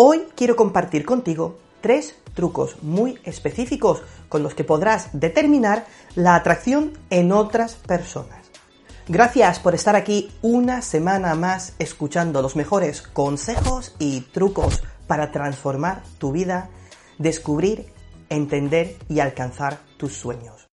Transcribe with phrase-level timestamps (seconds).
[0.00, 6.92] Hoy quiero compartir contigo tres trucos muy específicos con los que podrás determinar la atracción
[7.10, 8.46] en otras personas.
[9.08, 16.04] Gracias por estar aquí una semana más escuchando los mejores consejos y trucos para transformar
[16.18, 16.70] tu vida,
[17.18, 17.86] descubrir,
[18.28, 20.67] entender y alcanzar tus sueños.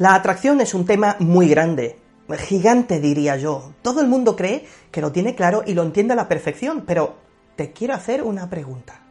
[0.00, 1.98] La atracción es un tema muy grande,
[2.38, 3.74] gigante diría yo.
[3.82, 7.16] Todo el mundo cree que lo tiene claro y lo entiende a la perfección, pero
[7.54, 9.02] te quiero hacer una pregunta.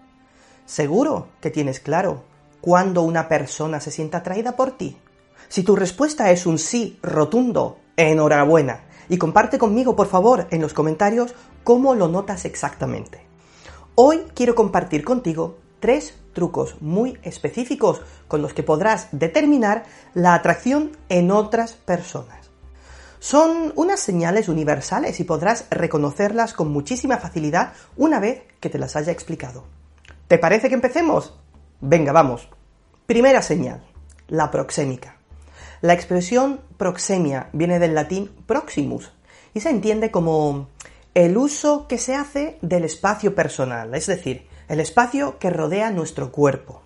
[0.65, 2.23] ¿Seguro que tienes claro
[2.59, 4.97] cuándo una persona se siente atraída por ti?
[5.47, 8.85] Si tu respuesta es un sí rotundo, enhorabuena.
[9.09, 13.21] Y comparte conmigo, por favor, en los comentarios cómo lo notas exactamente.
[13.93, 20.97] Hoy quiero compartir contigo tres trucos muy específicos con los que podrás determinar la atracción
[21.09, 22.49] en otras personas.
[23.19, 28.95] Son unas señales universales y podrás reconocerlas con muchísima facilidad una vez que te las
[28.95, 29.65] haya explicado.
[30.27, 31.37] ¿Te parece que empecemos?
[31.81, 32.47] Venga, vamos.
[33.05, 33.83] Primera señal,
[34.27, 35.17] la proxémica.
[35.81, 39.11] La expresión proxemia viene del latín proximus
[39.53, 40.69] y se entiende como
[41.13, 46.31] el uso que se hace del espacio personal, es decir, el espacio que rodea nuestro
[46.31, 46.83] cuerpo.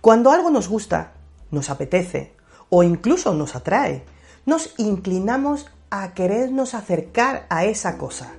[0.00, 1.14] Cuando algo nos gusta,
[1.50, 2.34] nos apetece
[2.68, 4.04] o incluso nos atrae,
[4.46, 8.32] nos inclinamos a querernos acercar a esa cosa,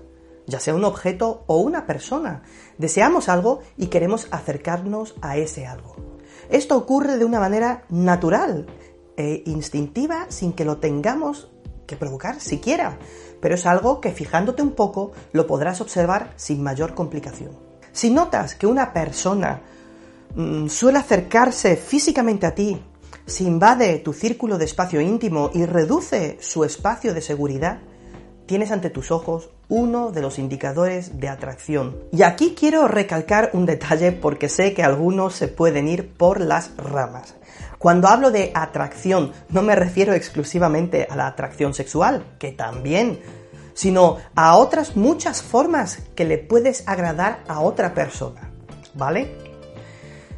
[0.47, 2.43] ya sea un objeto o una persona.
[2.77, 5.95] Deseamos algo y queremos acercarnos a ese algo.
[6.49, 8.67] Esto ocurre de una manera natural
[9.17, 11.49] e instintiva sin que lo tengamos
[11.87, 12.97] que provocar siquiera,
[13.41, 17.70] pero es algo que fijándote un poco lo podrás observar sin mayor complicación.
[17.91, 19.61] Si notas que una persona
[20.35, 22.81] mm, suele acercarse físicamente a ti,
[23.25, 27.79] si invade tu círculo de espacio íntimo y reduce su espacio de seguridad,
[28.45, 31.95] tienes ante tus ojos uno de los indicadores de atracción.
[32.11, 36.75] Y aquí quiero recalcar un detalle porque sé que algunos se pueden ir por las
[36.75, 37.35] ramas.
[37.77, 43.19] Cuando hablo de atracción, no me refiero exclusivamente a la atracción sexual, que también
[43.73, 48.51] sino a otras muchas formas que le puedes agradar a otra persona.
[48.93, 49.35] ¿Vale?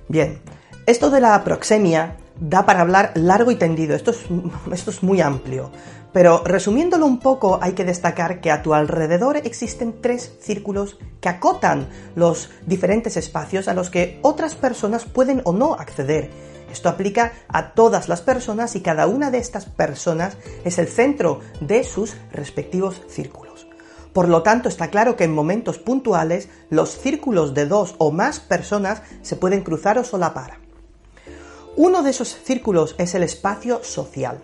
[0.07, 0.41] Bien,
[0.85, 4.25] esto de la proxemia da para hablar largo y tendido, esto es,
[4.71, 5.71] esto es muy amplio,
[6.11, 11.29] pero resumiéndolo un poco hay que destacar que a tu alrededor existen tres círculos que
[11.29, 16.29] acotan los diferentes espacios a los que otras personas pueden o no acceder
[16.73, 21.39] esto aplica a todas las personas y cada una de estas personas es el centro
[21.61, 23.67] de sus respectivos círculos.
[24.11, 28.39] Por lo tanto, está claro que en momentos puntuales los círculos de dos o más
[28.39, 30.57] personas se pueden cruzar o solapar.
[31.75, 34.43] Uno de esos círculos es el espacio social.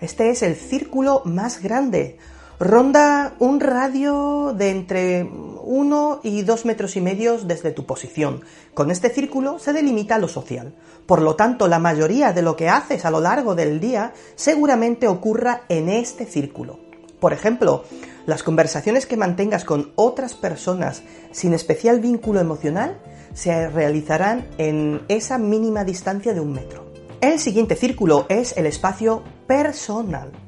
[0.00, 2.18] Este es el círculo más grande,
[2.58, 8.42] ronda un radio de entre 1 y 2 metros y medio desde tu posición.
[8.74, 10.74] Con este círculo se delimita lo social.
[11.06, 15.08] Por lo tanto, la mayoría de lo que haces a lo largo del día seguramente
[15.08, 16.78] ocurra en este círculo.
[17.20, 17.84] Por ejemplo,
[18.26, 22.98] las conversaciones que mantengas con otras personas sin especial vínculo emocional
[23.34, 26.84] se realizarán en esa mínima distancia de un metro.
[27.20, 30.43] El siguiente círculo es el espacio personal.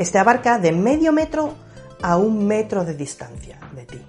[0.00, 1.52] Este abarca de medio metro
[2.00, 4.00] a un metro de distancia de ti.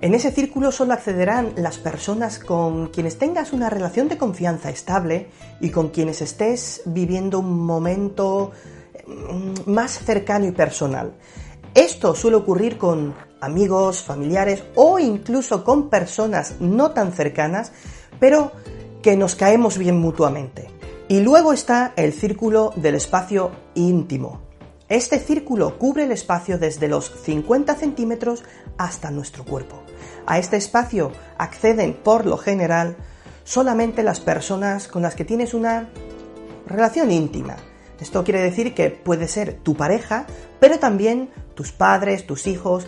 [0.00, 5.28] En ese círculo solo accederán las personas con quienes tengas una relación de confianza estable
[5.60, 8.52] y con quienes estés viviendo un momento
[9.06, 11.12] mm, más cercano y personal.
[11.74, 17.72] Esto suele ocurrir con amigos, familiares o incluso con personas no tan cercanas,
[18.18, 18.52] pero
[19.02, 20.70] que nos caemos bien mutuamente.
[21.08, 24.40] Y luego está el círculo del espacio íntimo,
[24.88, 28.44] este círculo cubre el espacio desde los 50 centímetros
[28.76, 29.82] hasta nuestro cuerpo.
[30.26, 32.96] A este espacio acceden por lo general
[33.44, 35.88] solamente las personas con las que tienes una
[36.66, 37.56] relación íntima.
[38.00, 40.26] Esto quiere decir que puede ser tu pareja,
[40.60, 42.86] pero también tus padres, tus hijos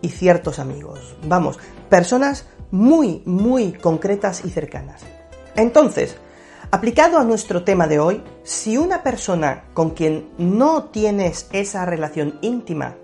[0.00, 1.16] y ciertos amigos.
[1.24, 5.02] Vamos, personas muy, muy concretas y cercanas.
[5.54, 6.16] Entonces,
[6.72, 12.38] Aplicado a nuestro tema de hoy, si una persona con quien no tienes esa relación
[12.42, 12.96] íntima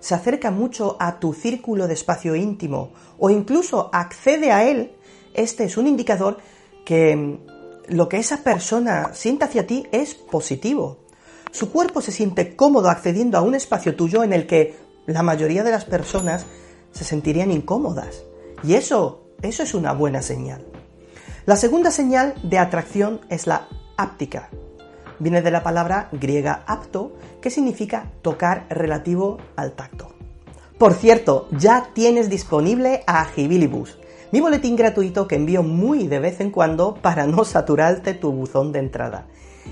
[0.00, 4.92] se acerca mucho a tu círculo de espacio íntimo o incluso accede a él,
[5.34, 6.38] este es un indicador
[6.86, 11.00] que mm, lo que esa persona siente hacia ti es positivo.
[11.52, 14.76] Su cuerpo se siente cómodo accediendo a un espacio tuyo en el que
[15.06, 16.46] la mayoría de las personas
[16.92, 18.24] se sentirían incómodas.
[18.62, 20.69] Y eso, eso es una buena señal.
[21.50, 23.66] La segunda señal de atracción es la
[23.96, 24.50] áptica.
[25.18, 30.12] Viene de la palabra griega apto, que significa tocar relativo al tacto.
[30.78, 33.98] Por cierto, ya tienes disponible a Agibilibus,
[34.30, 38.70] mi boletín gratuito que envío muy de vez en cuando para no saturarte tu buzón
[38.70, 39.26] de entrada.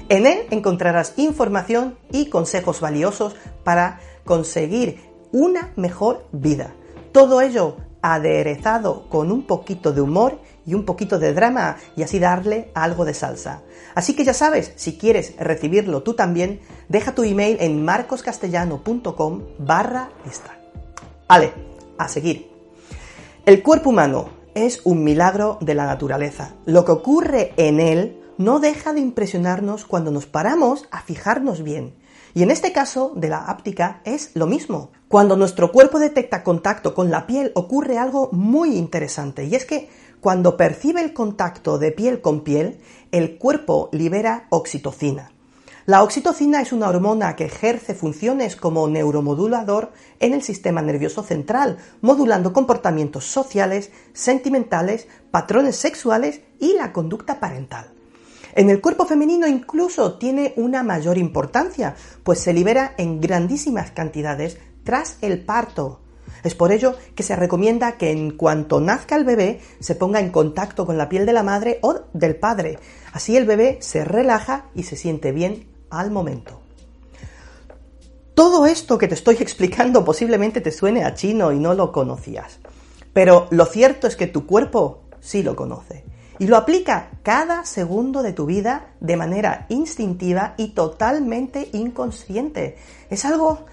[0.08, 4.98] En él encontrarás información y consejos valiosos para conseguir
[5.30, 6.75] una mejor vida.
[7.12, 12.19] Todo ello aderezado con un poquito de humor y un poquito de drama y así
[12.19, 13.62] darle algo de salsa.
[13.94, 16.61] Así que ya sabes, si quieres recibirlo tú también,
[16.91, 20.59] deja tu email en marcoscastellano.com barra lista.
[21.26, 21.55] Ale,
[21.97, 22.50] a seguir.
[23.47, 26.53] El cuerpo humano es un milagro de la naturaleza.
[26.67, 31.94] Lo que ocurre en él no deja de impresionarnos cuando nos paramos a fijarnos bien.
[32.35, 34.91] Y en este caso de la áptica es lo mismo.
[35.09, 39.88] Cuando nuestro cuerpo detecta contacto con la piel ocurre algo muy interesante y es que
[40.20, 42.81] cuando percibe el contacto de piel con piel,
[43.12, 45.31] el cuerpo libera oxitocina.
[45.87, 51.79] La oxitocina es una hormona que ejerce funciones como neuromodulador en el sistema nervioso central,
[52.03, 57.91] modulando comportamientos sociales, sentimentales, patrones sexuales y la conducta parental.
[58.55, 64.59] En el cuerpo femenino incluso tiene una mayor importancia, pues se libera en grandísimas cantidades
[64.85, 66.00] tras el parto.
[66.44, 70.31] Es por ello que se recomienda que en cuanto nazca el bebé se ponga en
[70.31, 72.79] contacto con la piel de la madre o del padre.
[73.12, 76.61] Así el bebé se relaja y se siente bien al momento.
[78.35, 82.58] Todo esto que te estoy explicando posiblemente te suene a chino y no lo conocías.
[83.12, 86.05] Pero lo cierto es que tu cuerpo sí lo conoce
[86.38, 92.76] y lo aplica cada segundo de tu vida de manera instintiva y totalmente inconsciente.
[93.11, 93.67] Es algo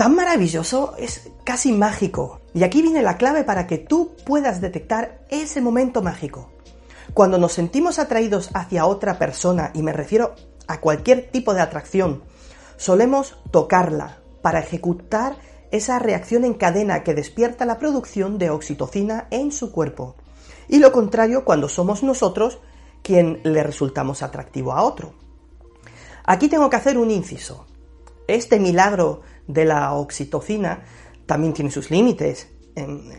[0.00, 2.40] tan maravilloso, es casi mágico.
[2.54, 6.50] Y aquí viene la clave para que tú puedas detectar ese momento mágico.
[7.12, 10.34] Cuando nos sentimos atraídos hacia otra persona, y me refiero
[10.66, 12.22] a cualquier tipo de atracción,
[12.78, 15.36] solemos tocarla para ejecutar
[15.70, 20.16] esa reacción en cadena que despierta la producción de oxitocina en su cuerpo
[20.66, 22.58] y lo contrario cuando somos nosotros
[23.02, 25.12] quien le resultamos atractivo a otro.
[26.24, 27.66] Aquí tengo que hacer un inciso.
[28.34, 30.82] Este milagro de la oxitocina
[31.26, 32.48] también tiene sus límites.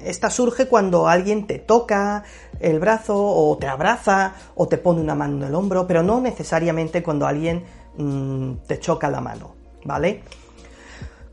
[0.04, 2.24] Esta surge cuando alguien te toca
[2.60, 6.20] el brazo o te abraza o te pone una mano en el hombro, pero no
[6.22, 7.66] necesariamente cuando alguien
[7.98, 9.56] mm, te choca la mano,
[9.86, 10.24] ¿vale?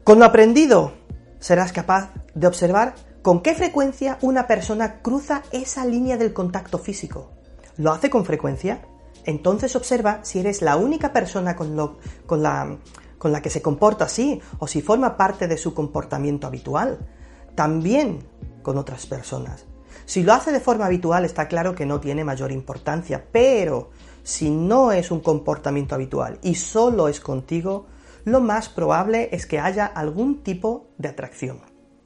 [0.05, 0.93] Con lo aprendido
[1.39, 7.33] serás capaz de observar ¿Con qué frecuencia una persona cruza esa línea del contacto físico?
[7.77, 8.81] ¿Lo hace con frecuencia?
[9.25, 11.77] Entonces observa si eres la única persona con,
[12.43, 12.79] la,
[13.19, 16.99] con la que se comporta así o si forma parte de su comportamiento habitual.
[17.55, 18.21] También
[18.63, 19.65] con otras personas.
[20.07, 23.91] Si lo hace de forma habitual está claro que no tiene mayor importancia, pero
[24.23, 27.87] si no es un comportamiento habitual y solo es contigo,
[28.25, 31.61] lo más probable es que haya algún tipo de atracción.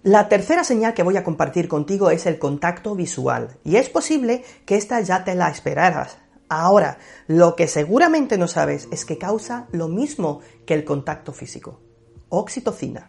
[0.04, 4.42] La tercera señal que voy a compartir contigo es el contacto visual, y es posible
[4.66, 6.18] que esta ya te la esperaras.
[6.60, 11.80] Ahora, lo que seguramente no sabes es que causa lo mismo que el contacto físico,
[12.28, 13.08] oxitocina.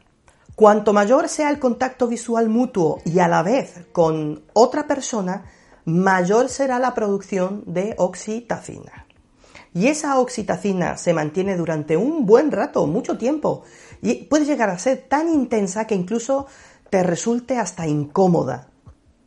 [0.56, 5.44] Cuanto mayor sea el contacto visual mutuo y a la vez con otra persona,
[5.84, 9.07] mayor será la producción de oxitocina.
[9.74, 13.64] Y esa oxitocina se mantiene durante un buen rato, mucho tiempo,
[14.02, 16.47] y puede llegar a ser tan intensa que incluso
[16.90, 18.69] te resulte hasta incómoda,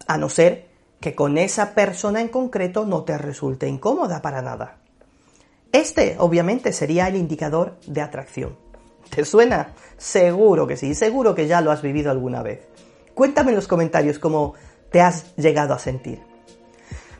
[0.06, 0.75] a no ser
[1.06, 4.78] que con esa persona en concreto no te resulte incómoda para nada.
[5.70, 8.56] Este, obviamente, sería el indicador de atracción.
[9.08, 9.68] ¿Te suena?
[9.96, 12.66] Seguro que sí, seguro que ya lo has vivido alguna vez.
[13.14, 14.54] Cuéntame en los comentarios cómo
[14.90, 16.22] te has llegado a sentir.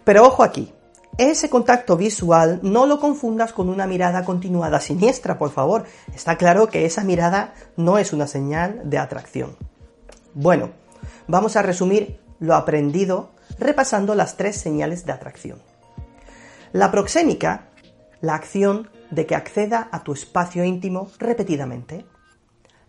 [0.03, 0.75] Pero ojo aquí,
[1.17, 5.85] ese contacto visual no lo confundas con una mirada continuada siniestra, por favor.
[6.13, 9.57] Está claro que esa mirada no es una señal de atracción.
[10.35, 10.71] Bueno,
[11.29, 15.63] vamos a resumir lo aprendido repasando las tres señales de atracción.
[16.73, 17.69] La proxémica,
[18.21, 22.07] la acción de que acceda a tu espacio íntimo repetidamente.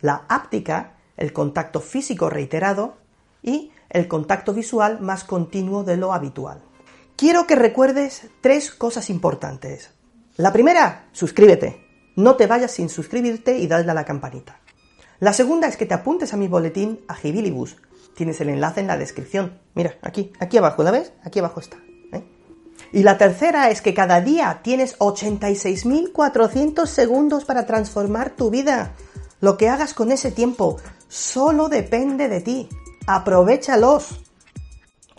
[0.02, 2.98] La áptica, el contacto físico reiterado.
[3.44, 6.62] Y el contacto visual más continuo de lo habitual.
[7.16, 9.92] Quiero que recuerdes tres cosas importantes.
[10.36, 11.86] La primera, suscríbete.
[12.16, 14.60] No te vayas sin suscribirte y darle a la campanita.
[15.20, 17.78] La segunda es que te apuntes a mi boletín a Gibilibus.
[18.18, 19.60] Tienes el enlace en la descripción.
[19.76, 21.14] Mira, aquí, aquí abajo, ¿la ves?
[21.24, 21.78] Aquí abajo está.
[22.12, 22.24] ¿eh?
[22.92, 28.96] Y la tercera es que cada día tienes 86.400 segundos para transformar tu vida.
[29.40, 32.70] Lo que hagas con ese tiempo solo depende de ti.
[33.06, 34.27] Aprovechalos.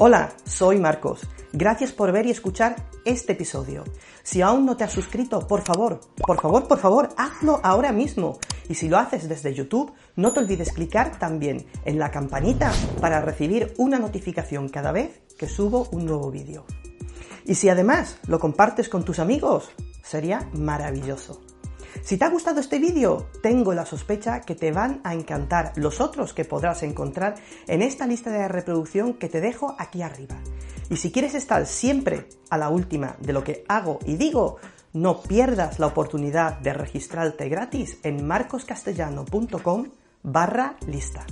[0.00, 1.26] Hola, soy Marcos.
[1.52, 3.82] Gracias por ver y escuchar este episodio.
[4.22, 8.38] Si aún no te has suscrito, por favor, por favor, por favor, hazlo ahora mismo.
[8.68, 13.20] Y si lo haces desde YouTube, no te olvides clicar también en la campanita para
[13.20, 16.64] recibir una notificación cada vez que subo un nuevo vídeo.
[17.44, 19.68] Y si además lo compartes con tus amigos,
[20.04, 21.40] sería maravilloso.
[22.02, 26.00] Si te ha gustado este vídeo, tengo la sospecha que te van a encantar los
[26.00, 30.36] otros que podrás encontrar en esta lista de reproducción que te dejo aquí arriba.
[30.90, 34.56] Y si quieres estar siempre a la última de lo que hago y digo,
[34.92, 39.86] no pierdas la oportunidad de registrarte gratis en marcoscastellano.com
[40.22, 41.26] barra lista.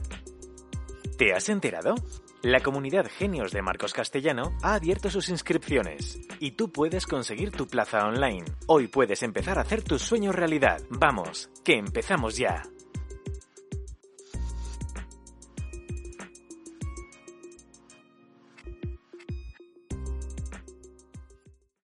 [1.16, 1.94] ¿Te has enterado?
[2.42, 7.66] La comunidad Genios de Marcos Castellano ha abierto sus inscripciones y tú puedes conseguir tu
[7.66, 8.44] plaza online.
[8.66, 10.82] Hoy puedes empezar a hacer tus sueños realidad.
[10.90, 12.62] Vamos, que empezamos ya.